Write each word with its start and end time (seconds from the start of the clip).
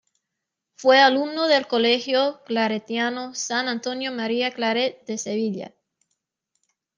Fue 0.77 0.97
alumno 0.99 1.47
del 1.47 1.67
colegio 1.67 2.41
claretiano 2.47 3.35
"San 3.35 3.67
Antonio 3.67 4.11
María 4.11 4.49
Claret" 4.49 5.05
de 5.05 5.19
Sevilla. 5.19 5.73